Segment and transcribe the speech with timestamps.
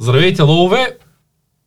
[0.00, 0.98] Здравейте, лъвове!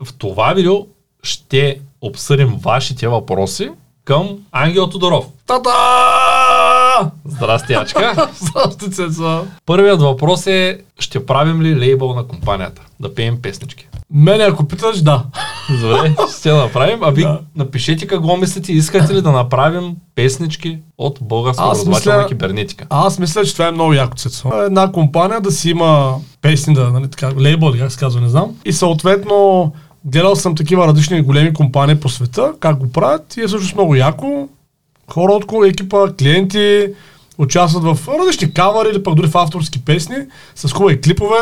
[0.03, 0.87] В това видео
[1.23, 3.71] ще обсъдим вашите въпроси
[4.03, 5.25] към Ангел Тодоров.
[5.47, 6.40] Та-да!
[7.25, 8.29] Здрасти, Ачка!
[8.39, 9.41] Здрасти, Цеца!
[9.65, 12.81] Първият въпрос е, ще правим ли лейбъл на компанията?
[12.99, 13.87] Да пеем песнички.
[14.13, 15.23] Мене, ако питаш, да.
[15.81, 17.03] Добре, ще направим.
[17.03, 17.39] А ви Да.
[17.55, 18.73] напишете какво мислите.
[18.73, 22.85] Искате ли да направим песнички от българска Аз образователна кибернетика?
[22.89, 24.51] Аз мисля, че това е много яко, Цецо.
[24.65, 28.55] Една компания да си има песни, да, нали, така, лейбъл, как се казва, не знам.
[28.65, 29.71] И съответно,
[30.05, 33.95] гледал съм такива различни големи компании по света, как го правят и е всъщност много
[33.95, 34.47] яко.
[35.11, 36.87] Хора от екипа, клиенти,
[37.37, 40.15] участват в различни кавари или пък дори в авторски песни,
[40.55, 41.37] с хубави клипове.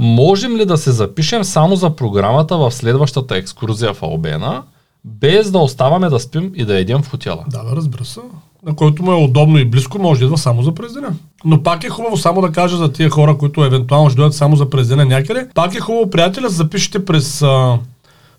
[0.00, 4.62] Можем ли да се запишем само за програмата в следващата екскурзия в Албена,
[5.04, 7.44] без да оставаме да спим и да едем в хотела?
[7.48, 8.20] Да, да, разбира се.
[8.66, 11.12] На който му е удобно и близко, може да идва само за през деня.
[11.44, 14.56] Но пак е хубаво само да кажа за тия хора, които евентуално ще дойдат само
[14.56, 15.48] за през деня някъде.
[15.54, 17.78] Пак е хубаво, приятели, да запишете през, а,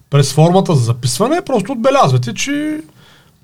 [0.10, 1.42] през формата за записване.
[1.46, 2.80] Просто отбелязвате, че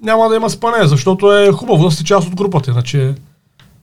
[0.04, 2.72] няма да има спане, защото е хубаво да сте част от групата.
[2.72, 3.16] Иначе,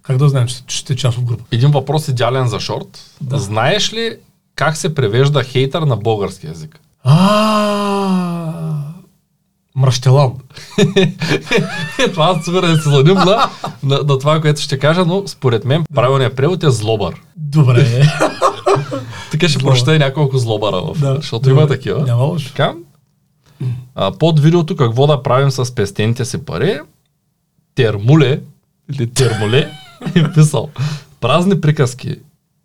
[0.03, 1.45] как да знаем, че сте- част от групата?
[1.53, 3.01] Един въпрос идеален за шорт.
[3.21, 3.39] Да.
[3.39, 4.17] Знаеш ли
[4.57, 6.81] как се превежда хейтър на български язик?
[7.05, 8.75] А,
[9.77, 10.33] Мръщелан.
[12.13, 13.49] това аз сигурно се сладим на,
[13.83, 17.15] на, на това, което ще кажа, но според мен правилният превод е злобър.
[17.37, 18.03] Добре.
[19.31, 21.53] Така ще прочета и няколко злобъра, в, Да, защото добре.
[21.53, 22.03] има такива.
[22.03, 22.49] Няма лошо.
[22.49, 22.75] Така.
[23.95, 26.79] А, под видеото какво да правим с пестените си пари,
[27.75, 28.41] Термуле,
[28.95, 29.71] или Термуле,
[30.15, 30.69] е писал
[31.21, 32.17] празни приказки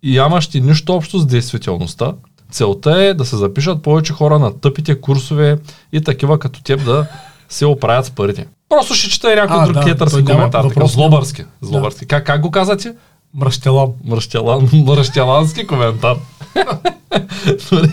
[0.02, 2.12] и нямащи нищо общо с действителността.
[2.50, 5.58] Целта е да се запишат повече хора на тъпите курсове
[5.92, 7.06] и такива като теб да
[7.48, 8.46] се оправят с парите.
[8.68, 10.64] Просто ще чета и някой А, друг да, няма коментар.
[10.64, 11.44] Въпрос, злобърски.
[11.60, 12.06] злобърски.
[12.06, 12.94] Как, как го казате?
[13.34, 13.92] Мръщелан.
[14.04, 16.16] Мръщелан, мръщелански коментар.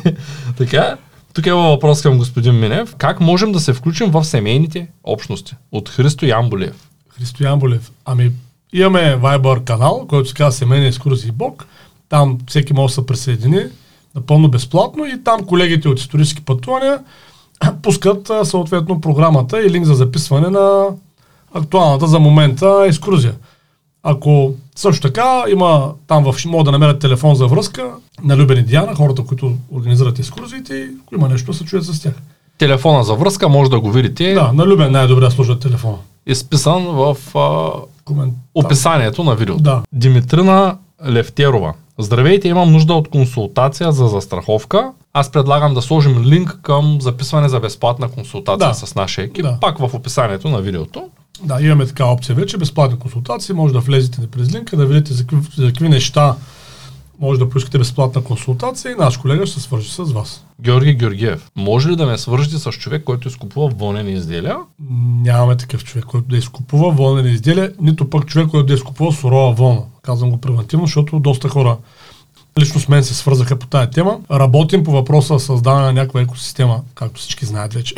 [0.58, 0.98] Така,
[1.34, 2.96] тук има въпрос към господин Минев.
[2.98, 5.56] Как можем да се включим в семейните общности?
[5.72, 6.90] От Христо Ямболев.
[7.10, 7.92] Христо Ямболев.
[8.06, 8.32] Ами,
[8.74, 11.66] имаме Viber канал, който се казва Семейна екскурзии Бог.
[12.10, 13.64] Там всеки може да се присъедини
[14.16, 17.00] напълно безплатно и там колегите от исторически пътувания
[17.82, 20.88] пускат съответно програмата и линк за записване на
[21.54, 23.36] актуалната за момента екскурзия.
[24.04, 27.92] Ако също така има там в могат да намерят телефон за връзка
[28.24, 32.02] на Любен и Диана, хората, които организират екскурзиите и ако има нещо, се чуят с
[32.02, 32.14] тях.
[32.58, 34.34] Телефона за връзка може да го видите.
[34.34, 35.98] Да, на Любен най-добре служат телефона.
[36.28, 37.72] Изписан в а,
[38.06, 38.34] Комент...
[38.56, 39.64] описанието на видеото.
[39.64, 39.82] Да.
[39.94, 41.74] Димитрина Левтерова.
[41.98, 44.92] Здравейте, имам нужда от консултация за застраховка.
[45.14, 48.74] Аз предлагам да сложим линк към записване за безплатна консултация Да.
[48.74, 49.58] с нашия екип, Да.
[49.62, 51.04] пак в описанието на видеото.
[51.42, 55.28] Да, имаме така опция вече, безплатни консултации, може да влезете през линка, да видите за
[55.28, 56.36] какви, за какви неща
[57.20, 60.46] може да поискате безплатна консултация и наш колега ще се свържи с вас.
[60.62, 61.52] Георги Георгиев.
[61.56, 64.58] Може ли да ме свържете с човек, който изкупува вълнени изделия?
[65.24, 69.54] Нямаме такъв човек, който да изкупува вълнени изделия, нито пък човек, който да изкупува сурова
[69.54, 69.82] вълна.
[70.02, 71.78] Казвам го превентивно, защото доста хора
[72.60, 74.20] лично с мен се свързаха по тая тема.
[74.32, 77.96] Работим по въпроса за създаване на някаква екосистема, както всички знаят вече,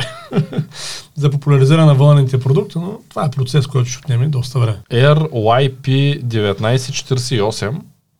[1.16, 4.78] за популяризиране на вълнените продукти, но това е процес, който ще отнеме доста време.
[4.92, 7.72] RYP1948.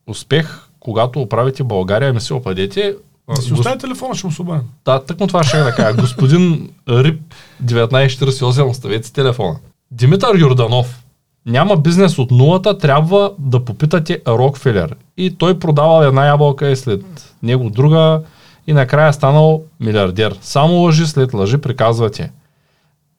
[0.07, 2.95] Успех, когато оправите България, ми се опадете.
[3.35, 4.63] Да си Гос- остави телефона, ще му се обадим.
[4.85, 6.01] Да, тъкмо това ще да кажа.
[6.01, 7.21] Господин Рип
[7.65, 9.55] 1948, оставете телефона.
[9.91, 11.03] Димитър Юрданов.
[11.47, 14.95] Няма бизнес от нулата, трябва да попитате Рокфелер.
[15.17, 18.21] И той продавал една ябълка и след него друга
[18.67, 20.37] и накрая станал милиардер.
[20.41, 22.31] Само лъжи след лъжи приказвате.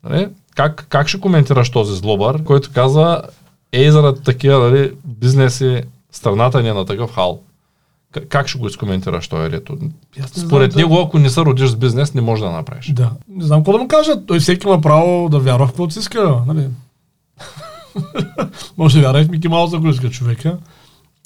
[0.05, 0.29] Нали?
[0.55, 3.23] Как, как ще коментираш този злобър, който казва,
[3.73, 7.41] ей заради такива нали, бизнеси, страната ни е на такъв хал.
[8.29, 9.61] Как ще го изкоментираш този не
[10.27, 12.93] Според знам, него, ако не се родиш с бизнес, не можеш да направиш.
[12.93, 13.11] Да.
[13.29, 14.27] Не знам какво да му кажа.
[14.27, 16.43] Той всеки има право да вярва в каквото си иска.
[16.47, 16.69] Нали?
[18.77, 20.59] Може да вярва в Мики Маус, ако иска човека.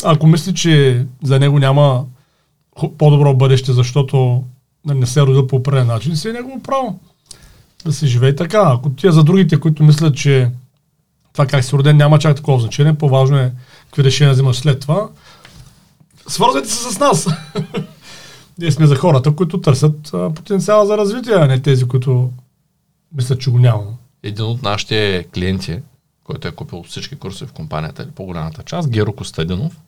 [0.04, 2.04] Ако мисли, че за него няма
[2.98, 4.44] по-добро бъдеще, защото
[4.84, 7.00] не се е родил по определен начин, си е негово право.
[7.84, 8.62] Да се живее така.
[8.66, 10.50] Ако тия за другите, които мислят, че
[11.32, 13.52] това как си роден няма чак такова значение, по-важно е
[13.86, 15.08] какви решения взимаш след това,
[16.28, 17.28] свързвайте се с нас.
[18.58, 22.30] Ние сме за хората, които търсят потенциала за развитие, а не тези, които
[23.16, 23.84] мислят, че го няма.
[24.22, 25.78] Един от нашите клиенти,
[26.24, 29.80] който е купил всички курсове в компанията или по-голямата част, Геро Костадинов,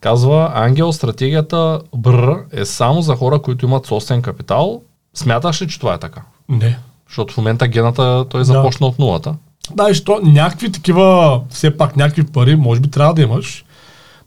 [0.00, 4.82] казва, Ангел, стратегията БР е само за хора, които имат собствен капитал.
[5.14, 6.22] Смяташ ли, че това е така?
[6.48, 6.78] Не.
[7.08, 9.34] Защото в момента гената той започна от нулата.
[9.74, 13.64] Да, и що някакви такива, все пак някакви пари, може би трябва да имаш.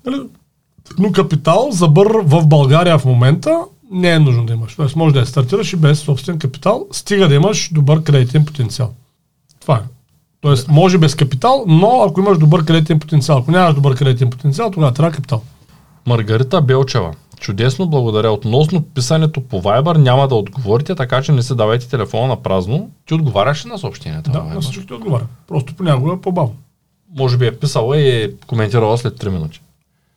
[0.06, 0.21] Нали,
[0.97, 3.59] но капитал за бър в България в момента
[3.91, 4.75] не е нужно да имаш.
[4.75, 8.94] Тоест може да я стартираш и без собствен капитал, стига да имаш добър кредитен потенциал.
[9.62, 9.81] Това е.
[10.41, 14.71] Тоест може без капитал, но ако имаш добър кредитен потенциал, ако нямаш добър кредитен потенциал,
[14.71, 15.41] тогава трябва капитал.
[16.06, 17.13] Маргарита Белчева.
[17.39, 18.31] Чудесно, благодаря.
[18.31, 22.89] Относно писането по Viber няма да отговорите, така че не се давайте телефона на празно.
[23.06, 24.31] Ти отговаряш ли на съобщенията?
[24.31, 25.25] Да, на на всички отговаря.
[25.47, 26.56] Просто понякога е по-бавно.
[27.18, 29.62] Може би е писала и е коментирала след 3 минути.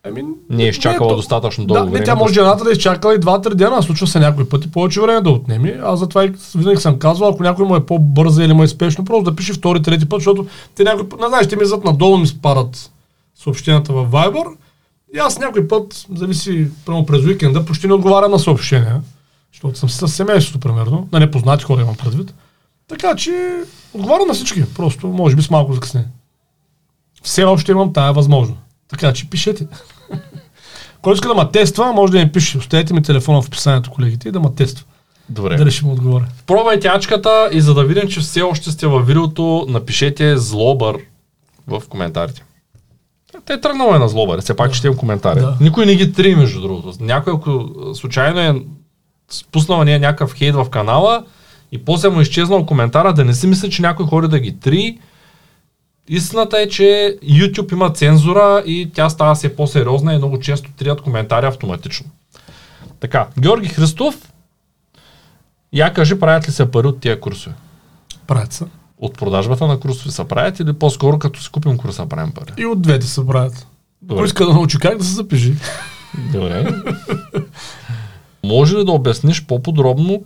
[0.05, 2.05] Еми, Не е изчакала то- достатъчно Да, дълго не, време.
[2.05, 4.71] тя да може жената да е изчакала и 2-3 дена, случва се някой път и
[4.71, 5.75] повече време да отнеми.
[5.83, 9.05] Аз затова и винаги съм казвал, ако някой му е по-бърза или му е спешно,
[9.05, 11.85] просто да пише втори, трети път, защото те някой път, не знаеш, те ми зад
[11.85, 12.91] надолу ми спадат
[13.35, 14.47] съобщенията в Viber.
[15.15, 19.01] И аз някой път, зависи, прямо през уикенда, почти не отговарям на съобщения,
[19.53, 22.35] защото съм с семейството, примерно, на непознати хора имам предвид.
[22.89, 23.63] Така че
[23.95, 26.09] отговарям на всички, просто може би с малко закъснение.
[27.23, 28.59] Все още имам тая възможност.
[28.89, 29.67] Така че пишете.
[31.03, 32.59] Който иска да ме тества, може да ми пише.
[32.59, 34.85] Оставете ми телефона в описанието, колегите, и да ме тества.
[35.29, 35.57] Добре.
[35.57, 36.25] Дали ще му отговоря.
[36.47, 40.99] Пробвайте ачката и за да видим, че все още сте във видеото, напишете злобър
[41.67, 42.45] в коментарите.
[43.47, 45.41] Те тръгнало е на злобър, все пак четем коментари.
[45.41, 45.57] Да.
[45.61, 46.93] Никой не ги три, между другото.
[47.01, 48.63] Някой, ако случайно е
[49.31, 51.25] спуснал ние някакъв хейт в канала
[51.73, 54.61] и после му е изчезнал коментара, да не си мисли, че някой ходи да ги
[54.61, 54.99] три.
[56.09, 61.01] Истината е, че YouTube има цензура и тя става все по-сериозна и много често трият
[61.01, 62.07] коментари автоматично.
[63.01, 64.33] Така, Георги Христов,
[65.73, 67.55] я кажи, правят ли се пари от тия курсове?
[68.27, 68.65] Правят се.
[68.99, 72.53] От продажбата на курсове са правят или по-скоро като си купим курса правим пари?
[72.57, 73.67] И от двете се правят.
[74.03, 74.25] Добре.
[74.25, 75.55] Иска да научи как да се запиши.
[76.33, 76.83] Добре.
[78.45, 80.25] Може ли да обясниш по-подробно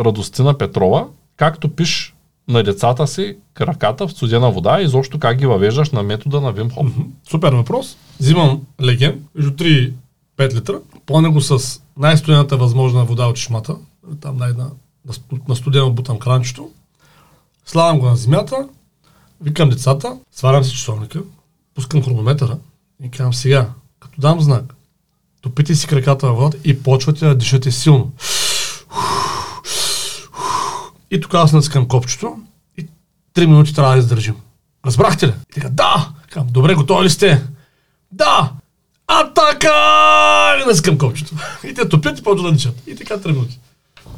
[0.00, 2.11] Радостина Петрова, както пиш
[2.48, 6.52] на децата си краката в студена вода и изобщо как ги въвеждаш на метода на
[6.52, 6.86] Вим Хоф?
[7.30, 7.96] Супер въпрос.
[8.20, 9.92] Взимам леген, между 3 и
[10.36, 10.80] 5 литра.
[11.06, 13.76] Пълня го с най-студената възможна вода от чешмата.
[14.20, 14.52] Там най-
[15.48, 16.70] на студено бутам кранчето.
[17.66, 18.68] Слагам го на земята.
[19.40, 20.16] Викам децата.
[20.32, 21.22] Сварям си часовника.
[21.74, 22.58] Пускам хронометъра.
[23.04, 23.68] И казвам сега,
[24.00, 24.74] като дам знак,
[25.40, 28.12] топите си краката във водата и почвате да дишате силно.
[31.12, 32.38] И тук аз натискам копчето
[32.78, 32.86] и
[33.34, 34.36] 3 минути трябва да издържим.
[34.86, 35.32] Разбрахте ли?
[35.50, 36.08] И така, да!
[36.30, 37.42] Казвам, добре, готови ли сте?
[38.12, 38.52] Да!
[39.06, 39.72] Атака!
[40.62, 41.34] И натискам копчето.
[41.64, 42.82] И те топят и почват да дишат.
[42.86, 43.60] И така 3 минути.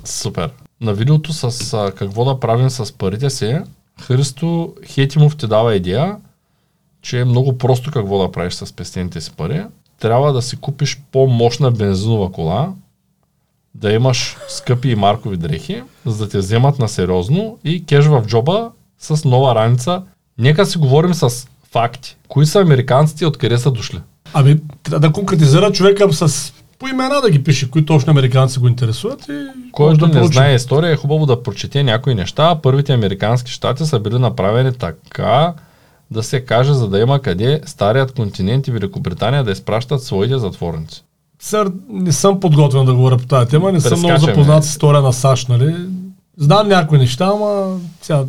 [0.05, 0.51] Супер.
[0.81, 3.59] На видеото с а, какво да правим с парите си,
[4.03, 6.17] Христо Хетимов ти дава идея,
[7.03, 9.65] че е много просто какво да правиш с пестените си пари.
[10.01, 12.73] Трябва да си купиш по-мощна бензинова кола,
[13.75, 18.23] да имаш скъпи и маркови дрехи, за да те вземат на сериозно и кеш в
[18.27, 20.03] джоба с нова раница.
[20.39, 22.17] Нека си говорим с факти.
[22.29, 24.01] Кои са американците и откъде са дошли?
[24.35, 28.69] Ами, трябва да конкретизира човека с по имена да ги пише, които точно американци го
[28.69, 30.33] интересуват и Който да не проучи.
[30.33, 32.61] знае история, е хубаво да прочете някои неща.
[32.63, 35.55] Първите американски щати са били направени така,
[36.11, 41.05] да се каже, за да има къде старият континент и Великобритания да изпращат своите затворници.
[41.45, 45.03] Сър, не съм подготвен да говоря по тази тема, не съм много запознат с история
[45.03, 45.89] на САЩ, нали?
[46.37, 48.25] Знам някои неща, ама сега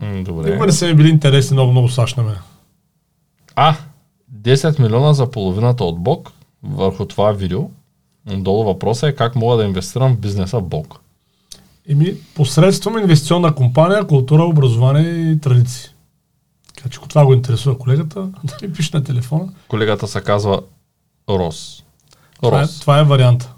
[0.00, 0.50] М, Добре.
[0.50, 2.36] никога не са ми били интересни много, много САЩ на мен.
[3.54, 3.76] А,
[4.32, 6.32] 10 милиона за половината от Бог
[6.62, 7.62] върху това видео.
[8.26, 11.00] Долу въпросът е как мога да инвестирам в бизнеса Бог.
[11.88, 15.90] Еми, посредством инвестиционна компания, култура, образование и традиции.
[16.76, 19.48] Така че ако това го интересува колегата, да ми пише на телефона.
[19.68, 20.60] Колегата се казва
[21.28, 21.84] Рос.
[22.42, 22.80] Това е, Рос.
[22.80, 23.52] това е варианта.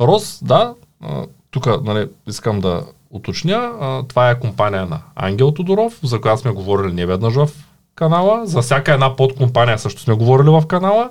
[0.00, 0.74] Рос, да.
[1.50, 3.72] Тук нали, искам да уточня.
[4.08, 7.48] Това е компания на Ангел Тодоров, за която сме говорили не веднъж в
[7.94, 8.46] канала.
[8.46, 11.10] За всяка една подкомпания също сме говорили в канала.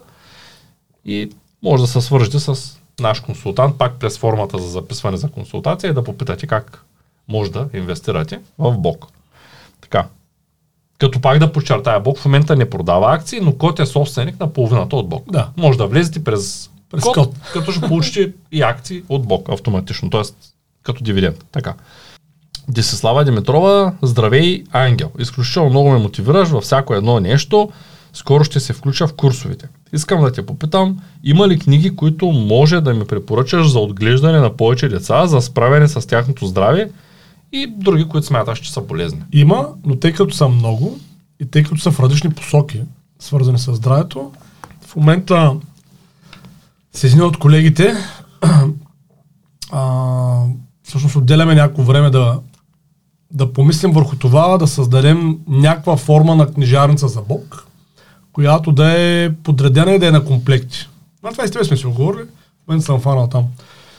[1.05, 1.31] И
[1.63, 5.93] може да се свържете с наш консултант, пак през формата за записване за консултация и
[5.93, 6.85] да попитате как
[7.27, 9.07] може да инвестирате в Бог.
[9.81, 10.07] Така.
[10.99, 14.53] Като пак да подчертая, Бог в момента не продава акции, но код е собственик на
[14.53, 15.23] половината от Бог.
[15.31, 15.49] Да.
[15.57, 17.35] Може да влезете през, През код, код.
[17.53, 20.21] като ще получите и акции от Бог автоматично, т.е.
[20.83, 21.45] като дивиденд.
[21.51, 21.73] Така.
[22.67, 25.11] Десислава Димитрова, здравей, ангел.
[25.19, 27.69] Изключително много ме мотивираш във всяко едно нещо.
[28.13, 29.67] Скоро ще се включа в курсовете.
[29.93, 34.57] Искам да те попитам, има ли книги, които може да ми препоръчаш за отглеждане на
[34.57, 36.91] повече деца, за справяне с тяхното здраве
[37.51, 39.19] и други, които смяташ, че са полезни?
[39.33, 40.99] Има, но тъй като са много
[41.39, 42.81] и тъй като са в различни посоки,
[43.19, 44.31] свързани с здравето,
[44.81, 45.53] в момента
[46.93, 47.93] с един от колегите
[49.71, 50.45] а,
[50.83, 52.39] всъщност отделяме някакво време да,
[53.31, 57.67] да помислим върху това, да създадем някаква форма на книжарница за Бог,
[58.33, 60.87] която да е подредена и да е на комплекти.
[61.23, 63.45] На това и с тебе сме си го говорили, в момента съм фанал там.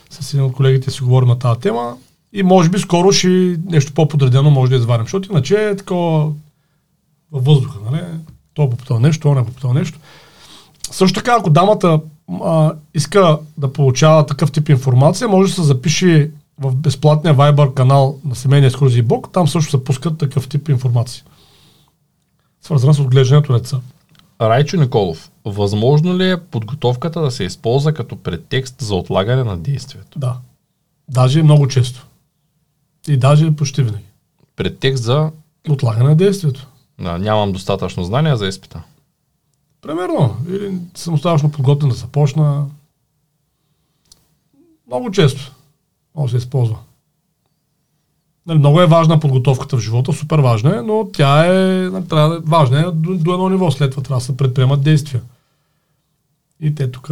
[0.09, 1.97] с един от колегите си говорим на тази тема
[2.33, 6.31] и може би скоро ще нещо по-подредено може да извадим, защото иначе е такова
[7.31, 8.01] във въздуха, нали?
[8.53, 9.99] Той е попитал нещо, не е попитал нещо.
[10.91, 11.99] Също така, ако дамата
[12.31, 18.19] а, иска да получава такъв тип информация, може да се запише в безплатния Viber канал
[18.25, 21.23] на семейния екскурзии Бог, там също се пускат такъв тип информация.
[22.61, 23.79] Свързана с отглеждането на деца.
[24.41, 30.19] Райчо Николов, възможно ли е подготовката да се използва като предтекст за отлагане на действието?
[30.19, 30.37] Да.
[31.09, 32.05] Даже много често.
[33.07, 34.05] И даже почти винаги.
[34.55, 35.31] Предтекст за
[35.69, 36.67] Отлагане на действието.
[36.99, 38.81] да, нямам достатъчно знания за изпита.
[39.83, 40.35] Примерно.
[40.49, 42.65] Или съм достатъчно подготвен да започна.
[44.87, 45.51] Много често.
[46.17, 46.77] Да се използва.
[48.45, 52.29] Нали, много е важна подготовката в живота, супер важна е, но тя е, нали, трябва
[52.29, 53.71] да, важна е до, до едно ниво.
[53.71, 55.21] След това трябва да се предприемат действия.
[56.59, 57.11] И те тук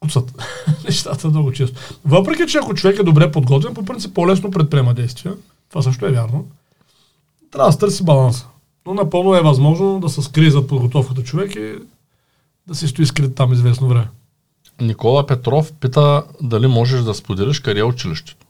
[0.00, 0.42] куцат
[0.84, 1.80] нещата много често.
[2.04, 5.34] Въпреки, че ако човек е добре подготвен, по принцип по-лесно предприема действия.
[5.68, 6.46] Това също е вярно.
[7.52, 8.46] Трябва да се търси баланса.
[8.88, 11.74] Но напълно е възможно да се скрие зад подготовката човек и
[12.66, 14.08] да се стои скрит там известно време.
[14.80, 18.46] Никола Петров пита дали можеш да споделиш къде е училището.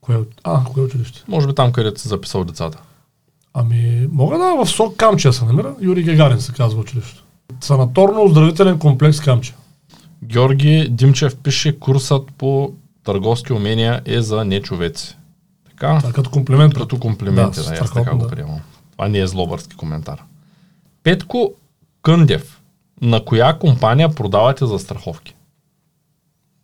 [0.00, 1.24] Кое, а, кое училище?
[1.28, 2.78] Може би там, където си записал децата.
[3.54, 5.74] Ами, мога да в СОК Камче се намира.
[5.80, 7.24] Юрий Гагарин се казва училището.
[7.60, 9.54] Санаторно-оздравителен комплекс Камче.
[10.24, 12.72] Георги Димчев пише курсът по
[13.04, 15.16] търговски умения е за нечовеци.
[15.68, 15.98] Така?
[15.98, 16.74] Това е като комплимент.
[16.74, 18.30] Като комплименти, Да, да, аз така страхотно, го да.
[18.30, 18.60] приемам.
[18.92, 20.22] Това не е злобърски коментар.
[21.02, 21.52] Петко
[22.02, 22.62] Къндев.
[23.02, 25.34] На коя компания продавате за страховки?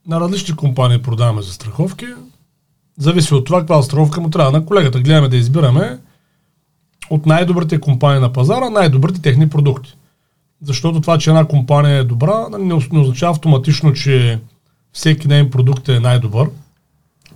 [0.07, 2.07] На различни компании продаваме за страховки.
[2.99, 4.53] Зависи от това каква страховка му трябва.
[4.53, 5.99] На колегата гледаме да избираме
[7.11, 9.97] от най-добрите компании на пазара, най-добрите техни продукти.
[10.63, 14.41] Защото това, че една компания е добра, нали, не означава автоматично, че
[14.93, 16.51] всеки нейн продукт е най-добър.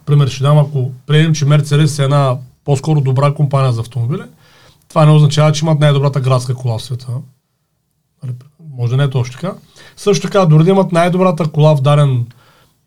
[0.06, 4.22] Пример ще дам, ако приемем, че Mercedes е една по-скоро добра компания за автомобили,
[4.92, 7.08] това не означава, че имат най-добрата градска кола в света.
[8.22, 8.34] Нали,
[8.70, 9.54] Може да не е точно така.
[9.96, 12.26] Също така, дори да имат най-добрата кола в даден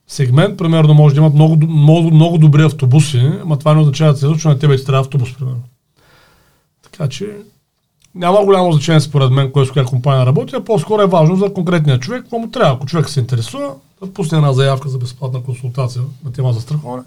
[0.07, 4.47] сегмент, примерно може да имат много, много, много добри автобуси, но това не означава, че
[4.47, 5.61] на тебе ти трябва автобус, примерно.
[6.83, 7.37] Така че
[8.15, 11.53] няма голямо значение според мен, кой с коя компания работи, а по-скоро е важно за
[11.53, 12.75] конкретния човек, какво му трябва.
[12.75, 17.03] Ако човек се интересува, да пусне една заявка за безплатна консултация на тема за страховане,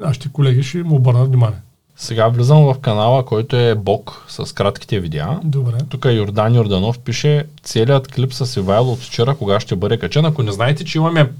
[0.00, 1.58] нашите колеги ще му обърнат внимание.
[2.00, 5.40] Сега влизам в канала, който е Бог с кратките видеа.
[5.44, 5.78] Добре.
[5.88, 10.24] Тук Йордан Йорданов пише целият клип с Ивайло от вчера, кога ще бъде качен.
[10.24, 11.32] Ако не знаете, че имаме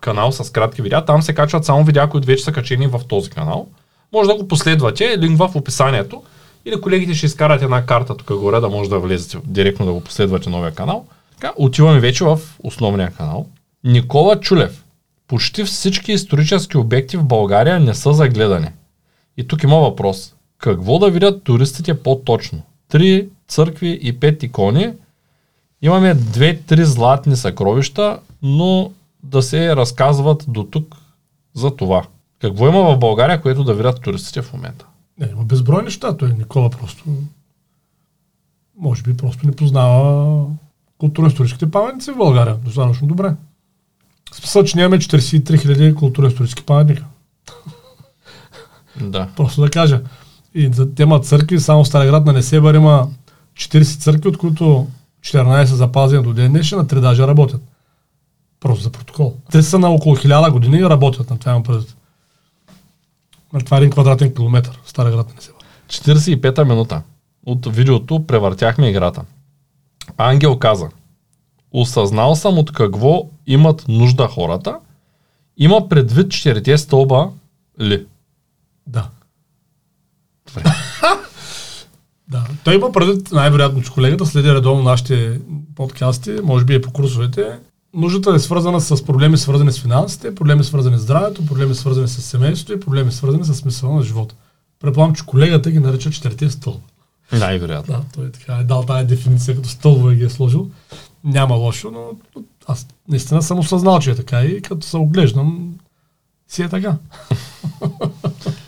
[0.00, 3.30] канал с кратки видеа, там се качват само видеа, които вече са качени в този
[3.30, 3.66] канал.
[4.12, 6.22] Може да го последвате, линк в описанието.
[6.64, 10.00] Или колегите ще изкарат една карта тук горе, да може да влезете директно да го
[10.00, 11.06] последвате новия канал.
[11.34, 13.46] Така, отиваме вече в основния канал.
[13.84, 14.84] Никола Чулев.
[15.28, 18.68] Почти всички исторически обекти в България не са загледани.
[19.36, 20.34] И тук има въпрос.
[20.58, 22.62] Какво да видят туристите по-точно?
[22.88, 24.92] Три църкви и пет икони.
[25.82, 30.96] Имаме две-три златни съкровища, но да се разказват до тук
[31.54, 32.06] за това.
[32.40, 34.86] Какво има в България, което да видят туристите в момента?
[35.18, 36.16] Не, има безброй неща.
[36.16, 37.04] Той Никола просто
[38.78, 40.46] може би просто не познава
[40.98, 43.34] културно-историческите паметници в България достатъчно добре.
[44.32, 47.04] Смисъл, че нямаме 43 000 културно-исторически паметника.
[49.00, 49.28] Да.
[49.36, 50.02] Просто да кажа.
[50.54, 53.08] И за тема църкви, само в Стареград на Несебър има
[53.56, 54.86] 40 църкви, от които
[55.20, 57.62] 14 са запазени до ден днешен, а 3 даже работят.
[58.60, 59.34] Просто за протокол.
[59.52, 61.96] Те са на около 1000 години и работят на това имам предвид.
[63.52, 65.64] Нали, Това е един квадратен километр в Стареград на Несебър.
[65.88, 67.02] 45-та минута
[67.46, 69.22] от видеото превъртяхме играта.
[70.16, 70.88] Ангел каза,
[71.72, 74.78] осъзнал съм от какво имат нужда хората,
[75.56, 77.30] има предвид четирите стълба
[77.80, 78.06] ли?
[78.86, 79.08] Да.
[82.28, 82.44] да.
[82.64, 85.40] Той има предвид, най-вероятно, че колегата следи редовно нашите
[85.76, 87.58] подкасти, може би и по курсовете.
[87.94, 92.22] Нуждата е свързана с проблеми свързани с финансите, проблеми свързани с здравето, проблеми свързани с
[92.22, 94.34] семейството и проблеми свързани с смисъла на живота.
[94.80, 96.80] Предполагам, че колегата ги нарича четирите стълба.
[97.32, 97.94] Най-вероятно.
[97.94, 100.70] Да, той така е дал тази дефиниция, като стълбове ги е сложил.
[101.24, 102.10] Няма лошо, но
[102.66, 105.74] аз наистина съм осъзнал, че е така и като се оглеждам,
[106.48, 106.96] си е така.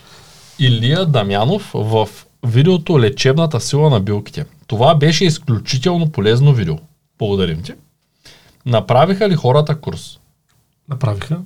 [0.58, 2.08] Илия Дамянов в
[2.46, 4.46] видеото Лечебната сила на билките.
[4.66, 6.76] Това беше изключително полезно видео.
[7.18, 7.72] Благодарим ти.
[8.66, 10.18] Направиха ли хората курс?
[10.88, 11.40] Направиха.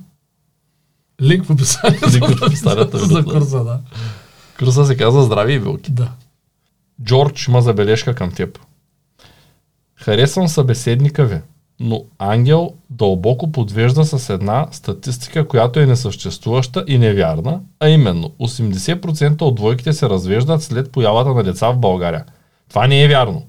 [1.21, 2.09] Линк в описанието.
[2.09, 3.81] Линк в описанието, за курса, да.
[4.59, 5.91] Курса се казва Здрави и билки.
[5.91, 6.11] Да.
[7.03, 8.59] Джордж има забележка към теб.
[9.95, 11.41] Харесвам събеседника ви,
[11.83, 19.41] но Ангел дълбоко подвежда с една статистика, която е несъществуваща и невярна, а именно 80%
[19.41, 22.25] от двойките се развеждат след появата на деца в България.
[22.69, 23.43] Това не е вярно.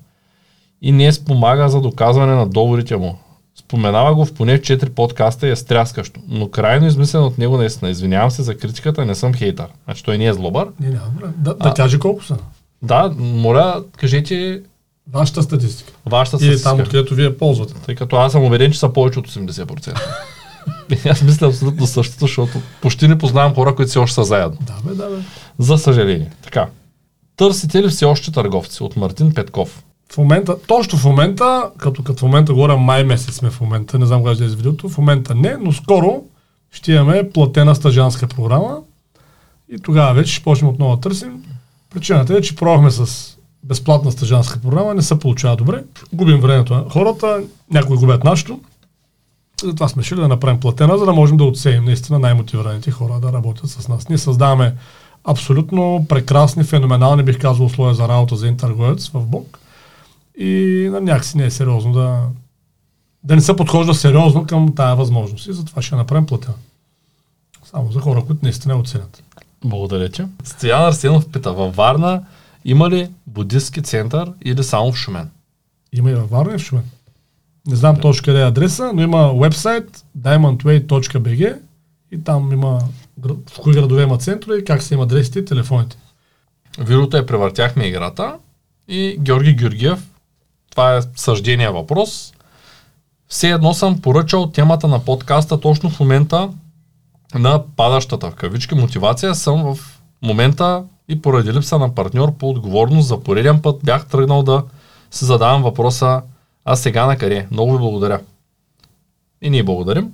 [0.83, 3.19] И не спомага за доказване на доводите му.
[3.55, 7.91] Споменава го в поне 4 подкаста и е стряскащо, но крайно измислен от него наистина.
[7.91, 9.67] Извинявам се за критиката, не съм хейтър.
[9.85, 10.69] Значи той не е злобър.
[10.81, 11.33] Не, време.
[11.37, 12.37] Да, да каже колко са.
[12.83, 14.63] Да, моля, кажете
[15.13, 15.93] Вашата статистика.
[16.07, 16.71] вашата Или статистика.
[16.71, 17.75] там, откъдето вие ползвате.
[17.75, 20.01] Тъй като аз съм уверен, че са повече от 80%.
[20.91, 24.59] И аз мисля абсолютно същото, защото почти не познавам хора, които все още са заедно.
[24.61, 25.23] Да, бе, да, бе.
[25.59, 26.31] За съжаление.
[26.43, 26.69] Така.
[27.37, 28.83] Търсите ли все още търговци?
[28.83, 29.83] От Мартин Петков.
[30.13, 33.99] В момента, точно в момента, като, като в момента говоря май месец сме в момента,
[33.99, 36.23] не знам кога ще излезе видеото, в момента не, но скоро
[36.73, 38.79] ще имаме платена стажанска програма
[39.73, 41.45] и тогава вече ще почнем отново да търсим.
[41.91, 43.32] Причината е, че пробвахме с
[43.63, 45.85] безплатна стажанска програма, не се получава добре.
[46.13, 48.61] Губим времето на хората, някои губят нашето.
[49.63, 53.33] Затова сме решили да направим платена, за да можем да отсеем наистина най-мотивираните хора да
[53.33, 54.09] работят с нас.
[54.09, 54.75] Ние създаваме
[55.25, 59.59] абсолютно прекрасни, феноменални, бих казал, условия за работа за един търговец в Бог.
[60.39, 62.21] И на някакси не е сериозно да,
[63.25, 65.47] да не се подхожда сериозно към тая възможност.
[65.47, 66.55] И затова ще направим платена.
[67.65, 69.23] Само за хора, които наистина оценят.
[69.65, 70.23] Благодаря ти.
[70.45, 72.23] Стоян Арсенов пита, във Варна
[72.65, 75.31] има ли будистки център или само в Шумен?
[75.93, 76.85] Има и във Варна и в Шумен.
[77.67, 81.59] Не знам точно къде е адреса, но има вебсайт diamondway.bg
[82.13, 82.79] и там има
[83.51, 85.97] в кои градове има центрове, как са им адресите и телефоните.
[86.79, 88.37] Вирото е превъртяхме играта
[88.89, 90.11] и Георги Георгиев,
[90.71, 92.33] това е съждение въпрос.
[93.29, 96.49] Все едно съм поръчал темата на подкаста точно в момента
[97.35, 99.35] на падащата в кавички мотивация.
[99.35, 104.43] Съм в момента и поради липса на партньор по отговорност за пореден път бях тръгнал
[104.43, 104.63] да
[105.11, 106.23] си задавам въпроса
[106.65, 107.47] а сега на къде?
[107.51, 108.21] Много ви благодаря.
[109.43, 110.11] И ние благодарим.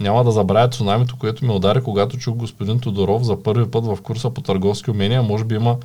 [0.00, 3.98] Няма да забравя цунамито, което ме удари, когато чух господин Тодоров за първи път в
[4.02, 5.22] курса по търговски умения.
[5.22, 5.76] Може би има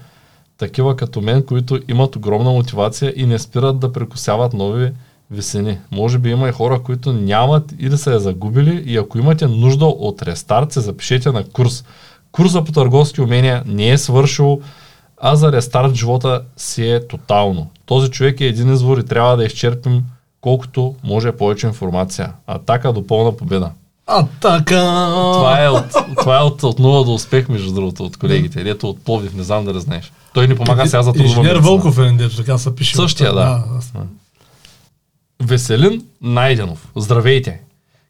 [0.58, 4.92] такива като мен, които имат огромна мотивация и не спират да прекусяват нови
[5.32, 5.78] висини.
[5.92, 9.86] Може би има и хора, които нямат или са я загубили и ако имате нужда
[9.86, 11.84] от рестарт, се запишете на курс.
[12.32, 14.62] Курса по търговски умения не е свършил,
[15.18, 17.70] а за рестарт живота си е тотално.
[17.86, 20.04] Този човек е един извор и трябва да изчерпим
[20.42, 22.34] колкото може повече информация.
[22.48, 23.72] Атака до пълна победа.
[24.08, 24.76] Атака!
[25.34, 25.86] Това е от,
[26.20, 28.62] това е от, от нула до успех, между другото, от колегите.
[28.62, 30.12] Ето от Пловдив, не знам да знаеш.
[30.34, 31.56] Той ни помага сега за трудова Инженер.
[31.56, 32.96] Вълков е, дето така се пише.
[32.96, 33.64] Същия, да.
[33.78, 33.94] аз-
[35.40, 36.88] Веселин Найденов.
[36.96, 37.62] Здравейте!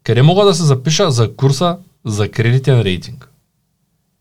[0.03, 3.30] Къде мога да се запиша за курса за кредитен рейтинг?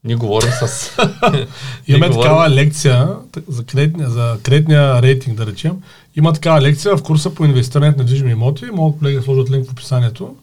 [0.05, 0.91] Ние говорим с...
[1.87, 3.09] Имаме говорим- такава лекция
[3.49, 5.77] за кредитния, за кредитния рейтинг, да речем.
[6.17, 8.65] Има такава лекция в курса по инвестирането на движими имоти.
[8.73, 10.37] Могат колеги да сложат линк в описанието.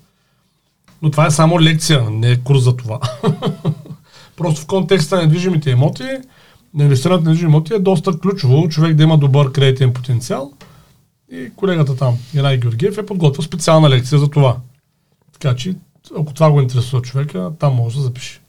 [1.01, 2.99] Но това е само лекция, не е курс за това.
[4.37, 6.07] Просто в контекста на недвижимите имоти,
[6.73, 10.51] на инвестирането на недвижими имоти е доста ключово човек да има добър кредитен потенциал.
[11.31, 14.57] И колегата там, Геннадий Георгиев, е подготвил специална лекция за това.
[15.33, 15.75] Така че,
[16.19, 18.41] ако това го интересува човека, там може да запише.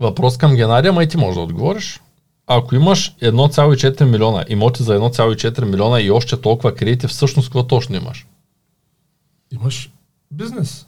[0.00, 2.00] Въпрос към Геннадия, ма и ти можеш да отговориш.
[2.46, 7.96] Ако имаш 1,4 милиона, имоти за 1,4 милиона и още толкова кредити, всъщност какво точно
[7.96, 8.26] имаш?
[9.52, 9.90] Имаш
[10.30, 10.86] бизнес.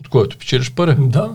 [0.00, 0.96] От който печелиш пари?
[0.98, 1.34] Да.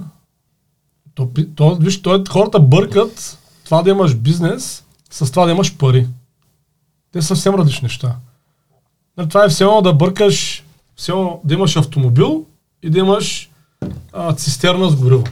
[1.15, 6.07] То, то, виж, то, хората бъркат това да имаш бизнес с това да имаш пари.
[7.11, 8.15] Те са съвсем различни неща.
[9.29, 10.63] Това е все едно да бъркаш,
[10.95, 12.45] все едно да имаш автомобил
[12.83, 13.49] и да имаш
[14.13, 15.23] а, цистерна с гориво.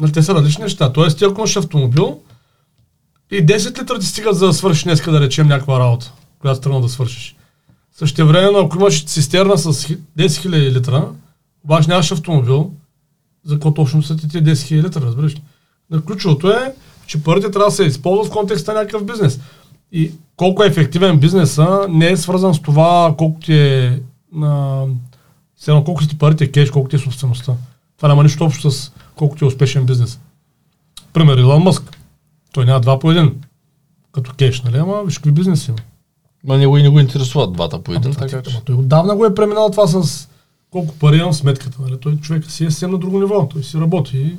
[0.00, 0.92] Нали, те са различни неща.
[0.92, 2.20] Тоест, ти ако имаш автомобил
[3.30, 6.80] и 10 литра ти стигат за да свършиш днеска, да речем, някаква работа, която тръгна
[6.80, 7.36] да свършиш.
[7.92, 11.08] Същевременно, ако имаш цистерна с хи- 10 000 литра,
[11.64, 12.70] обаче нямаш автомобил,
[13.44, 15.42] за какво точно са ти тези 10 000 литра, разбираш ли?
[16.06, 16.74] Ключовото е,
[17.06, 19.40] че парите трябва да се използват в контекста на някакъв бизнес.
[19.92, 24.82] И колко е ефективен бизнеса не е свързан с това колко ти е на...
[25.56, 27.52] все едно колко си ти парите кеш, колко ти е собствеността.
[27.96, 30.20] Това няма нищо общо с колко ти е успешен бизнес.
[31.12, 31.98] Пример, Илон Мъск.
[32.52, 33.34] Той няма два по един.
[34.12, 34.76] Като кеш, нали?
[34.76, 35.78] Ама виж какви бизнеси има.
[36.44, 38.60] Ма него и не го интересуват двата по един, Ама така че...
[38.64, 40.28] Той отдавна го е преминал това с
[40.70, 41.82] колко пари имам сметката.
[41.82, 42.00] Нали?
[42.00, 43.48] Той човек си е съвсем на друго ниво.
[43.48, 44.36] Той си работи.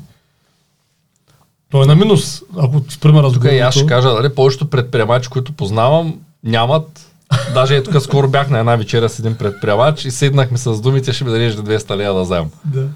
[1.71, 5.29] Той е на минус, ако с примера Тук и аз ще кажа, дали, повечето предприемачи,
[5.29, 7.11] които познавам, нямат.
[7.53, 11.13] Даже е тук скоро бях на една вечеря с един предприемач и седнахме с думите,
[11.13, 12.51] ще ми дадеш 200 лея да вземам.
[12.65, 12.87] Да.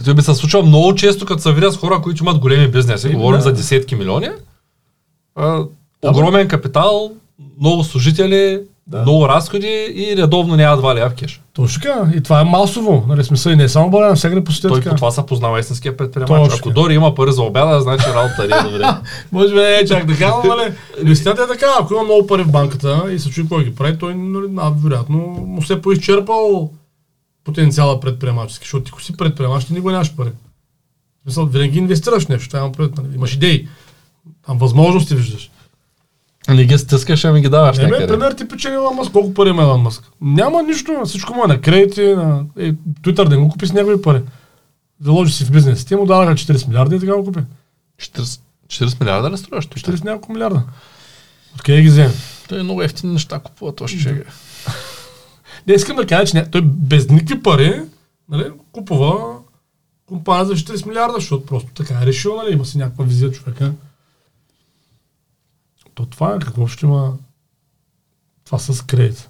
[0.00, 3.08] Това ми се случва много често, като се видя с хора, които имат големи бизнеси.
[3.08, 3.42] Е, Говорим да.
[3.42, 4.28] за десетки милиони.
[5.34, 5.64] А,
[6.02, 7.10] огромен капитал,
[7.60, 9.02] много служители, Да.
[9.02, 11.42] Много разходи и редовно няма два лева в кеш.
[11.52, 12.10] Точно така.
[12.16, 13.04] И това е масово.
[13.08, 14.90] Нали, смисъл и не е само България, всеки посетят Той така.
[14.90, 16.52] по това се познава истинския предприемач.
[16.58, 18.84] Ако Дори има пари за обяда, значи работа е добре.
[19.32, 20.72] Може би не е чак така, но нали,
[21.12, 23.98] истината е така, ако има много пари в банката и се чуи кой ги прави,
[23.98, 24.46] той нали,
[24.84, 26.70] вероятно му се поизчерпал
[27.46, 30.30] потенциала предприемачески, защото ти ако си предприемач, ти никога нямаш пари.
[30.30, 33.68] В смисъл, винаги инвестираш нещо, това имам предвид, нали, имаш идеи,
[34.46, 35.50] там възможности виждаш.
[36.48, 39.48] Не ги стискаш, ами ги даваш Не, бе, пример ти печели Елон Мъск, колко пари
[39.48, 40.10] има Елон Мъск?
[40.20, 42.44] Няма нищо, всичко му е на кредити, на...
[42.58, 44.22] Е, Twitter да го купи с негови пари.
[45.00, 45.84] Заложи си в бизнес.
[45.84, 47.40] Те му дадаха 40 милиарда и така го купи.
[48.00, 49.66] 40, 40 милиарда ли струваш?
[49.66, 50.62] 40 няколко милиарда.
[51.54, 52.12] Откъде ги вземе?
[52.48, 54.26] Той е много ефтини неща купува този човек.
[55.66, 57.82] Не искам да кажа, че не, той без никакви пари
[58.28, 59.38] нали, купува
[60.06, 63.72] компания за 40 милиарда, защото просто така е решил, нали, има си някаква визия човека.
[65.94, 67.12] То това е, какво ще има
[68.44, 69.28] това с кредит.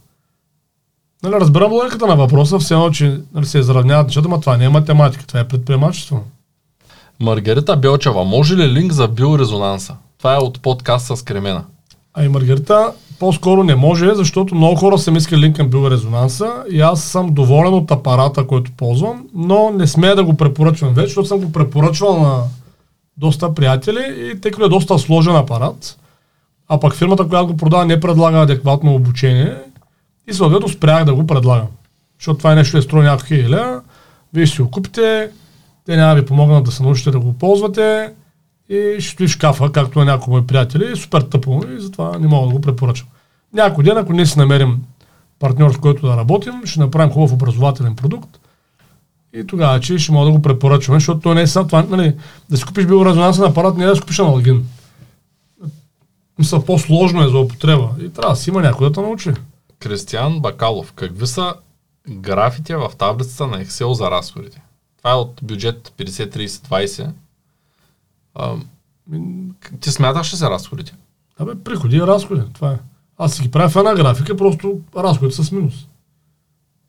[1.23, 4.65] Нали, разбирам логиката на въпроса, все едно, че нали, се изравняват нещата, но това не
[4.65, 6.25] е математика, това е предприемачество.
[7.21, 9.97] Маргарита Белчева, може ли линк за биорезонанса?
[10.19, 11.65] Това е от подкаст с Кремена.
[12.15, 16.65] А и Маргарита по-скоро не може, защото много хора са ми искали линк към биорезонанса
[16.71, 21.07] и аз съм доволен от апарата, който ползвам, но не смея да го препоръчвам вече,
[21.07, 22.43] защото съм го препоръчвал на
[23.17, 25.99] доста приятели и тъй като е доста сложен апарат,
[26.69, 29.55] а пък фирмата, която го продава, не предлага адекватно обучение
[30.29, 31.69] и съответно спрях да го предлагам.
[32.19, 33.79] Защото това е нещо, е струва няколко хиляди
[34.35, 35.31] вие си го купите,
[35.87, 38.13] те няма ви помогнат да се научите да го ползвате
[38.69, 42.55] и ще шкафа, както на някои мои приятели, супер тъпо и затова не мога да
[42.55, 43.07] го препоръчам.
[43.53, 44.83] Някой ден, ако не си намерим
[45.39, 48.39] партньор, с който да работим, ще направим хубав образователен продукт
[49.33, 52.17] и тогава, че ще мога да го препоръчваме, защото то не е само това, нали,
[52.51, 54.67] да си купиш биорезонансен апарат, не е да си купиш аналгин.
[56.39, 59.33] Мисля, по-сложно е за употреба и трябва да си има някой да те научи.
[59.79, 61.55] Кристиан Бакалов, какви са
[62.09, 64.63] графите в таблицата на Excel за разходите?
[64.99, 67.11] Това е от бюджет 50-30-20.
[68.37, 68.55] А,
[69.81, 70.95] ти смяташ ли се разходите?
[71.39, 72.79] Абе, приходи и разходи, това е.
[73.19, 75.75] Аз си ги правя в една графика, просто разходите са с минус.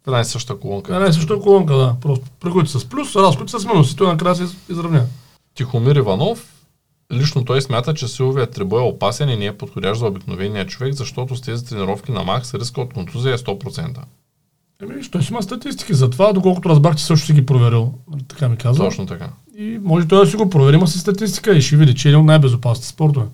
[0.04, 0.96] В една и съща колонка.
[0.96, 1.96] Една и съща колонка, да.
[2.02, 5.06] Просто приходите с плюс, разходите с минус и той накрая се из- изравнява.
[5.54, 6.54] Тихомир Иванов,
[7.14, 10.94] лично той смята, че силовият трибой е опасен и не е подходящ за обикновения човек,
[10.94, 13.98] защото с тези тренировки на Макс риска от контузия е 100%.
[14.82, 17.94] Еми, що си има статистики за това, доколкото разбрах, че също си ги проверил.
[18.12, 18.86] Нали, Така ми казва.
[18.86, 19.30] Точно така.
[19.58, 22.12] И може той да си го провери, има си статистика и ще види, че е
[22.12, 23.26] един от най-безопасните спортове.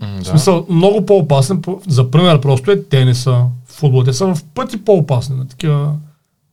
[0.00, 0.24] М, В да.
[0.24, 4.04] смисъл, много по-опасен, по- за пример просто е тениса, футбол.
[4.04, 5.92] Те са в пъти по-опасни, на такива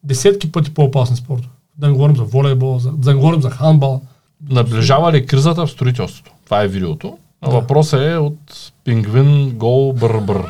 [0.03, 1.49] десетки пъти по-опасни спортове.
[1.77, 4.01] Да не говорим за волейбол, за, да не говорим за хандбал.
[4.49, 6.31] Наближава ли кризата в строителството?
[6.45, 7.17] Това е видеото.
[7.41, 7.55] А Да.
[7.55, 10.43] въпросът е от Пингвин Гол Бърбър.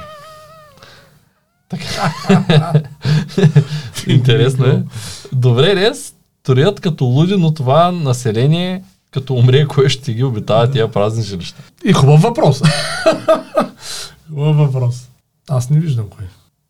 [1.69, 2.13] Така.
[4.07, 4.83] Интересно е.
[5.33, 5.91] Добре, не,
[6.43, 11.63] строят като луди, но това население, като умре, кое ще ги обитава тия празни жилища?
[11.85, 12.61] И хубав въпрос.
[14.29, 15.09] хубав въпрос.
[15.49, 16.25] Аз не виждам кой.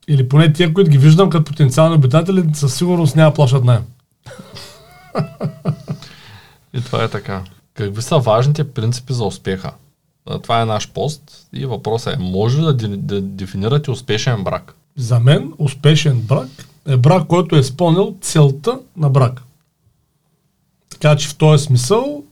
[0.08, 3.82] Или поне тия, които ги виждам като потенциални обитатели, със сигурност няма да плащат найем.
[6.74, 7.42] И това е така.
[7.74, 9.72] Какви са важните принципи за успеха?
[10.42, 14.74] Това е наш пост и въпросът е, може ли да, да дефинирате успешен брак?
[14.96, 16.48] За мен успешен брак
[16.88, 19.42] е брак, който е изпълнил целта на брак.
[21.02, 22.22] Така че в този смисъл,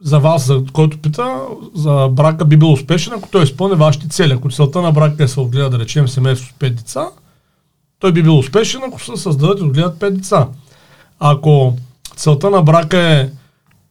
[0.00, 1.40] за вас, за който пита,
[1.74, 4.32] за брака би бил успешен, ако той изпълни вашите цели.
[4.32, 7.08] Ако целта на брака е се отгледа, да речем, семейство с 5 деца,
[7.98, 10.48] той би бил успешен, ако се създадат и отгледат 5 деца.
[11.20, 11.76] Ако
[12.16, 13.30] целта на брака е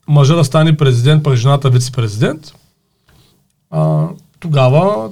[0.08, 2.54] мъжа да стане президент, пък жената вице-президент,
[3.72, 4.08] а,
[4.40, 5.10] тогава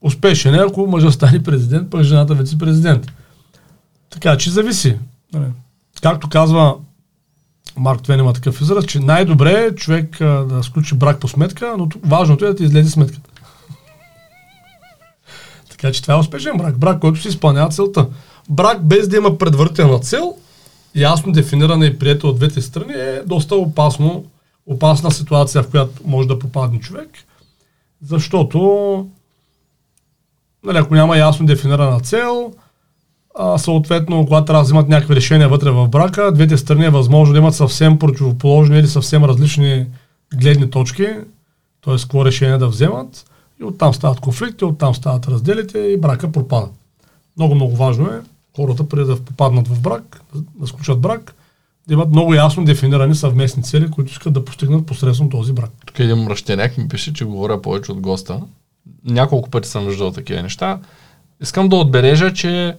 [0.00, 3.06] успешен е, ако мъжа стане президент, пък жената вице-президент.
[4.10, 4.96] Така че зависи.
[6.00, 6.74] Както казва
[7.78, 11.74] Марк Твен има такъв израз, че най-добре е човек а, да сключи брак по сметка,
[11.78, 13.30] но важното е да ти излезе сметката.
[15.70, 16.78] така че това е успешен брак.
[16.78, 18.06] Брак, който си изпълнява целта.
[18.48, 20.36] Брак без да има предварителна цел,
[20.94, 24.24] ясно дефинирана и приета от двете страни, е доста опасно,
[24.66, 27.10] опасна ситуация, в която може да попадне човек,
[28.02, 28.58] защото
[30.64, 32.52] нали, ако няма ясно дефинирана цел,
[33.56, 37.38] съответно, когато трябва да взимат някакви решения вътре в брака, двете страни е възможно да
[37.38, 39.86] имат съвсем противоположни или съвсем различни
[40.34, 41.06] гледни точки,
[41.84, 41.96] т.е.
[41.96, 43.24] какво решение да вземат
[43.60, 46.68] и оттам стават конфликти, оттам стават разделите и брака пропада.
[47.36, 48.20] Много, много важно е
[48.56, 51.34] хората преди да попаднат в брак, да, сключат брак,
[51.88, 55.70] да имат много ясно дефинирани съвместни цели, които искат да постигнат посредством този брак.
[55.86, 58.40] Тук един мръщеняк ми пише, че говоря повече от госта.
[59.04, 60.78] Няколко пъти съм виждал такива неща.
[61.40, 62.76] Искам да отбележа, че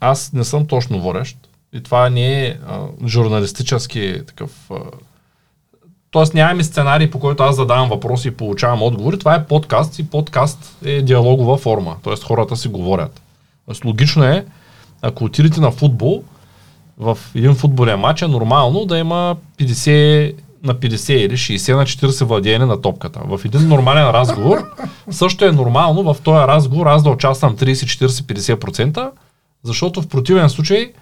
[0.00, 1.36] аз не съм точно водещ.
[1.72, 4.50] И това не е а, журналистически такъв...
[4.70, 4.74] А,
[6.10, 9.18] Тоест нямаме сценарий, по който аз задавам въпроси и получавам отговори.
[9.18, 11.96] Това е подкаст и подкаст е диалогова форма.
[12.02, 13.20] Тоест хората си говорят.
[13.66, 14.44] Тоест логично е,
[15.02, 16.22] ако отидете на футбол,
[16.98, 22.24] в един футболен матч е нормално да има 50 на 50 или 60 на 40
[22.24, 23.20] владеене на топката.
[23.24, 24.64] В един нормален разговор
[25.10, 29.10] също е нормално в този разговор аз да участвам 30, 40, 50%,
[29.66, 30.92] защото в противен случай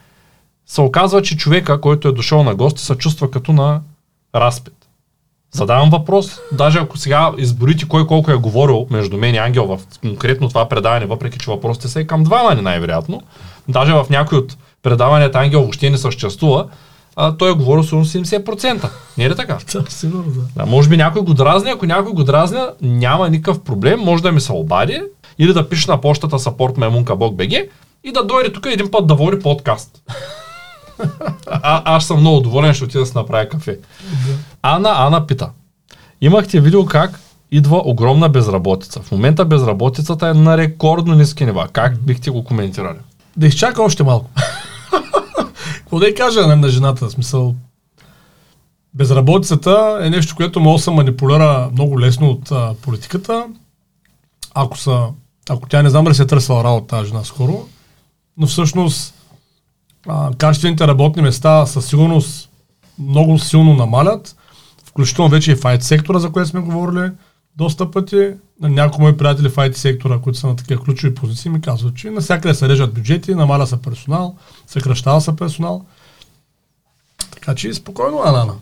[0.66, 3.80] се оказва, че човека, който е дошъл на гости, се чувства като на
[4.34, 4.74] разпит.
[5.52, 9.80] Задавам въпрос, даже ако сега изборите кой колко е говорил между мен и Ангел в
[10.00, 13.22] конкретно това предаване, въпреки че въпросите са и към двама ни най-вероятно,
[13.68, 16.66] даже в някой от предаванията Ангел въобще не съществува,
[17.16, 18.90] а, той е говорил сигурно 70%.
[19.18, 19.58] Не е ли така?
[19.72, 20.40] Да, сигурно, да.
[20.56, 24.32] Да, може би някой го дразни, ако някой го дразня, няма никакъв проблем, може да
[24.32, 25.02] ми се обади
[25.38, 26.78] или да пише на почтата support
[28.04, 30.02] и да дойде тук един път да води подкаст.
[31.46, 33.78] а, аз съм много доволен, ще отида да си направя кафе.
[34.62, 35.50] Ана, Ана пита.
[36.20, 39.00] Имахте видео как идва огромна безработица.
[39.00, 41.68] В момента безработицата е на рекордно ниски нива.
[41.72, 42.98] Как бихте го коментирали?
[43.36, 44.30] Да изчака още малко.
[45.78, 47.06] Какво да кажа на, на жената?
[47.06, 47.54] В смисъл,
[48.94, 53.46] безработицата е нещо, което може да се манипулира много лесно от а, политиката.
[54.54, 55.06] Ако, са,
[55.48, 57.68] ако тя не знам дали се е търсила работа тази жена скоро,
[58.36, 59.14] но всъщност
[60.08, 62.50] а, качествените работни места със сигурност
[62.98, 64.36] много силно намалят,
[64.84, 67.10] включително вече и в IT сектора, за което сме говорили
[67.56, 68.30] доста пъти.
[68.60, 71.96] На някои мои приятели в IT сектора, които са на такива ключови позиции, ми казват,
[71.96, 75.84] че навсякъде се режат бюджети, намаля се персонал, съкръщава се персонал.
[77.30, 78.54] Така че спокойно, Анана.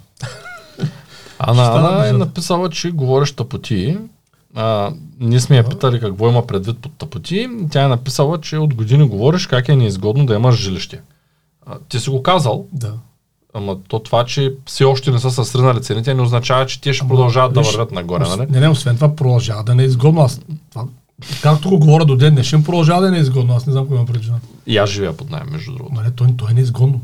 [1.39, 3.99] Ана, Ана е написала, че говориш тъпоти.
[4.55, 7.49] А, ние сме я питали какво има предвид под тъпоти.
[7.71, 11.01] Тя е написала, че от години говориш как е неизгодно да имаш жилище.
[11.67, 12.93] А, ти си го казал, Да.
[13.55, 16.93] ама то това, че все още не са се сринали цените, не означава, че те
[16.93, 18.51] ще продължават да вървят нагоре, нали?
[18.51, 20.21] Не, не, освен това продължава да не е изгодно.
[20.21, 20.85] Аз, това,
[21.43, 23.55] както го говоря до ден днешен, продължава да не е изгодно.
[23.55, 24.47] Аз не знам какво имам пред жената.
[24.67, 25.95] И аз живея под найем, между другото.
[25.95, 27.01] Нали, той, той е неизгодно.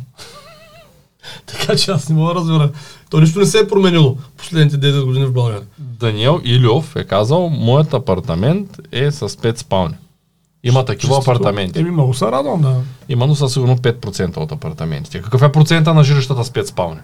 [1.46, 2.70] така че аз не мога да разбера.
[3.10, 5.62] То нищо не се е променило последните 10 години в България.
[5.78, 9.94] Даниел Илюов е казал, моят апартамент е с 5 спални.
[10.64, 11.30] Има такива Чистото.
[11.30, 11.78] апартаменти.
[11.78, 12.80] Еми, много се радвам, да.
[13.08, 15.22] Има, но са сигурно 5% от апартаментите.
[15.22, 17.00] Какъв е процента на жилищата с 5 спални?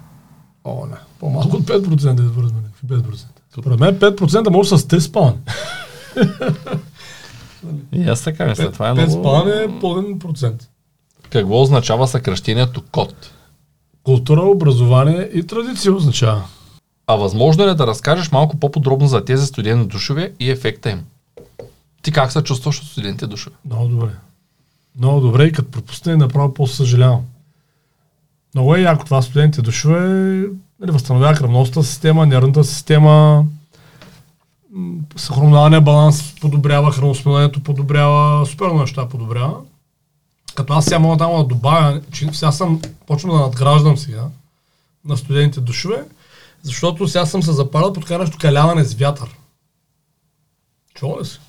[0.63, 0.97] О, не.
[1.19, 3.01] По-малко от 5% е според мен.
[3.01, 3.25] 5%.
[3.59, 5.37] Според мен 5% може с 3 спални.
[7.93, 8.71] И аз така мисля.
[8.71, 9.11] Това е 5 много...
[9.11, 10.69] спални е пълен процент.
[11.29, 13.31] Какво означава съкръщението КОТ?
[14.05, 16.43] Култура, образование и традиция означава.
[17.07, 21.03] А възможно ли е да разкажеш малко по-подробно за тези студени душове и ефекта им?
[22.01, 23.55] Ти как се чувстваш от студените душове?
[23.65, 24.09] Много добре.
[24.99, 27.21] Много добре и като пропусне, направо по-съжалявам.
[28.55, 29.99] Много е яко това студентите душове.
[30.79, 33.45] Нали, възстановява кръвностната система, нервната система,
[35.29, 39.55] хормоналния баланс подобрява, храносмилението подобрява, супер неща подобрява.
[40.55, 44.23] Като аз сега мога само да добавя, че сега съм, почвам да надграждам сега
[45.05, 46.03] на студентите душове,
[46.63, 49.27] защото сега съм се запалил под каращо каляване с вятър.
[50.93, 51.39] Чува ли си?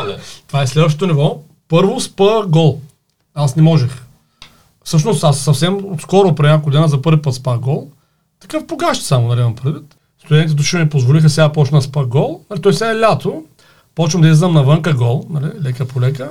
[0.00, 0.18] Къде?
[0.46, 1.40] Това е следващото ниво.
[1.68, 2.80] Първо спа гол.
[3.34, 4.02] Аз не можех.
[4.84, 7.90] Всъщност аз съвсем отскоро, преди няколко дена, за първи път спа гол.
[8.40, 9.96] Такъв погащ само, нали имам предвид.
[10.24, 12.44] Студентите души ми позволиха сега почна да спа гол.
[12.50, 13.44] Нали, той сега е лято.
[13.94, 16.30] Почвам да излизам навънка гол, нали, лека по лека.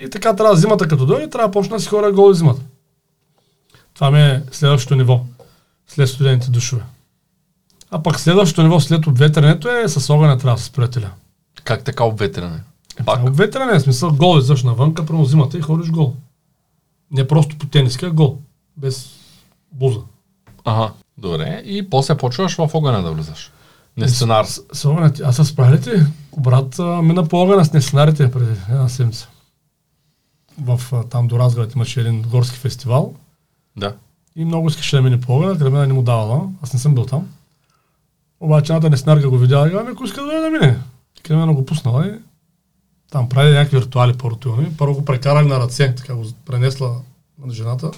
[0.00, 2.62] И така трябва зимата като дойде, трябва да почна да си хора гол и зимата.
[3.94, 5.20] Това ми е следващото ниво.
[5.88, 6.82] След студентите душове.
[7.90, 11.10] А пък следващото ниво след обветрянето е с огъня трябва да се приятеля.
[11.64, 12.60] Как така обветрене?
[12.96, 13.06] Пак.
[13.06, 13.28] Пак.
[13.28, 16.14] Обветряне е смисъл гол излъж навънка, прямо зимата и ходиш гол.
[17.10, 18.38] Не просто по тениска, а гол.
[18.76, 19.10] Без
[19.72, 20.00] буза.
[20.64, 20.92] Ага.
[21.18, 21.62] Добре.
[21.64, 23.52] И после почваш в огъня да влизаш.
[23.96, 24.44] Не сценар.
[24.44, 26.06] С, с огъня, ти- а с справите,
[26.38, 29.28] брат, мина по огъня с несценарите преди една седмица.
[30.62, 33.14] В, там до Разград имаше един горски фестивал
[33.76, 33.96] Да.
[34.36, 36.48] и много искаше да мине по огъня, къде не му давала.
[36.62, 37.28] Аз не съм бил там.
[38.40, 40.78] Обаче едната неснарка го видяла и ами ако иска да да мине.
[41.22, 42.12] Къде го пуснала и
[43.10, 44.76] там прави някакви виртуали портуални.
[44.78, 46.96] Първо го прекарали на ръце, така го пренесла
[47.38, 47.90] на жената.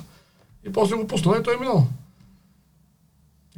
[0.67, 1.87] И после го пуснала и той е минал.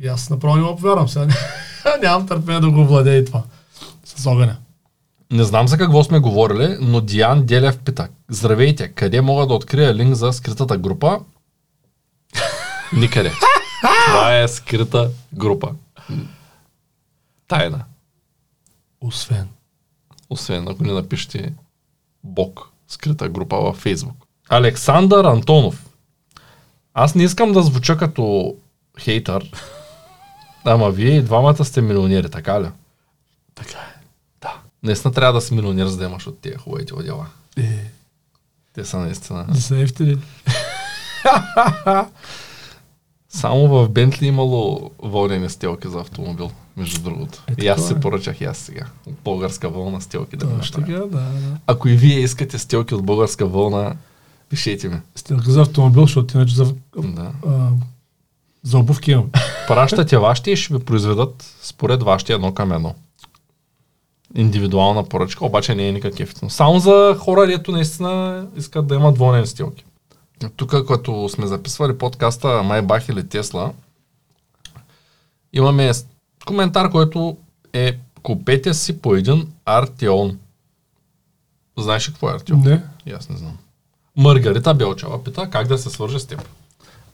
[0.00, 1.34] И аз направо не му повярвам сега.
[2.02, 3.42] Нямам търпение да го владее и това.
[4.04, 4.56] С огъня.
[5.32, 8.08] Не знам за какво сме говорили, но Диан Делев пита.
[8.28, 11.20] Здравейте, къде мога да открия линк за скритата група?
[12.92, 13.32] Никъде.
[14.06, 15.74] Това е скрита група.
[17.48, 17.84] Тайна.
[19.00, 19.48] Освен.
[20.30, 21.52] Освен ако не напишете
[22.24, 24.16] Бог, скрита група във Фейсбук.
[24.48, 25.86] Александър Антонов.
[26.94, 28.54] Аз не искам да звуча като
[28.98, 29.50] хейтър,
[30.64, 32.68] ама вие и двамата сте милионери, така ли?
[33.54, 33.91] Така е.
[34.82, 37.26] Наистина трябва да си милионер, за да имаш от тия хубавите одела.
[37.56, 37.90] Е,
[38.74, 39.44] Те са наистина.
[39.48, 40.16] не са ефтини.
[43.28, 47.42] Само в Бентли имало вълнени стелки за автомобил, между другото.
[47.48, 48.00] Е, и аз се е.
[48.00, 48.86] поръчах и аз сега.
[49.06, 51.30] От българска вълна стелки да така, да, да.
[51.66, 53.96] Ако и вие искате стелки от българска вълна,
[54.48, 55.00] пишете ми.
[55.16, 57.32] Стелка за автомобил, защото иначе за, Да.
[57.46, 57.68] а,
[58.62, 59.30] за обувки имам.
[59.68, 62.94] Пращате вашите и ще ви произведат според вашите едно към едно.
[64.34, 66.50] Индивидуална поръчка, обаче не е никак ефтино.
[66.50, 69.84] Само за хора, дето наистина искат да имат вълнени стилки.
[70.56, 73.72] Тук, като сме записвали подкаста Майбах или Тесла,
[75.52, 75.92] имаме
[76.46, 77.36] коментар, който
[77.72, 80.38] е купете си по един Артеон.
[81.78, 82.60] Знаеш ли какво е Артеон?
[82.60, 82.82] Не.
[83.06, 83.56] И аз не знам.
[84.16, 86.48] Маргарита Белчева пита как да се свържа с теб.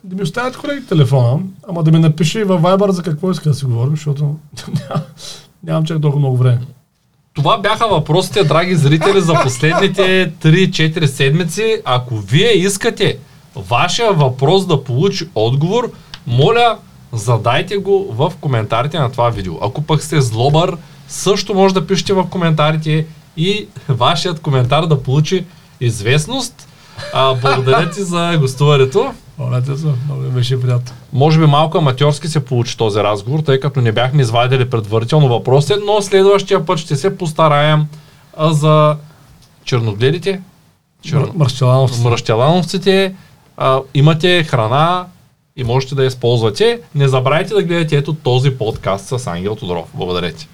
[0.04, 3.48] Да ми оставят колеги телефона, ама да ми напише и във Viber за какво иска
[3.48, 5.02] да си говорим, защото ням-
[5.62, 6.60] нямам чак толкова много време.
[7.38, 11.82] Това бяха въпросите, драги зрители, за последните 3-4 седмици.
[11.84, 13.18] Ако вие искате
[13.56, 15.90] вашия въпрос да получи отговор,
[16.26, 16.78] моля,
[17.12, 19.54] задайте го в коментарите на това видео.
[19.62, 20.76] Ако пък сте злобър,
[21.08, 25.44] също може да пишете в коментарите и вашият коментар да получи
[25.80, 26.68] известност.
[27.12, 29.12] А, благодаря ти за гостуването.
[29.40, 30.92] Олете се, много беше приятно.
[31.12, 35.74] Може би малко аматьорски се получи този разговор, тъй като не бяхме извадили предварително въпросите,
[35.86, 37.86] но следващия път ще се постараем
[38.36, 38.96] а, за
[39.64, 40.40] черногледите,
[41.06, 42.04] Мър- Марщеланов.
[42.04, 43.14] мръщелановците.
[43.56, 45.06] А, имате храна
[45.56, 46.80] и можете да я използвате.
[46.94, 49.88] Не забравяйте да гледате ето този подкаст с Ангел Тодоров.
[49.94, 50.48] Благодаря ти.